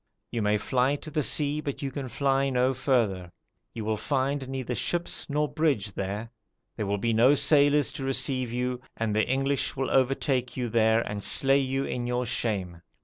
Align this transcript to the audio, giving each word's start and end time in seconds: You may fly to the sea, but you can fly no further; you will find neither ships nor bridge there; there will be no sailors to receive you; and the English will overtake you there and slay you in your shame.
You 0.31 0.41
may 0.41 0.57
fly 0.57 0.95
to 0.95 1.11
the 1.11 1.21
sea, 1.21 1.61
but 1.61 1.83
you 1.83 1.91
can 1.91 2.09
fly 2.09 2.49
no 2.49 2.73
further; 2.73 3.31
you 3.71 3.85
will 3.85 3.97
find 3.97 4.49
neither 4.49 4.73
ships 4.73 5.27
nor 5.29 5.47
bridge 5.47 5.91
there; 5.93 6.31
there 6.75 6.87
will 6.87 6.97
be 6.97 7.13
no 7.13 7.35
sailors 7.35 7.91
to 7.91 8.03
receive 8.03 8.51
you; 8.51 8.81
and 8.97 9.15
the 9.15 9.27
English 9.29 9.75
will 9.75 9.91
overtake 9.91 10.57
you 10.57 10.69
there 10.69 11.01
and 11.01 11.23
slay 11.23 11.59
you 11.59 11.83
in 11.85 12.07
your 12.07 12.25
shame. 12.25 12.81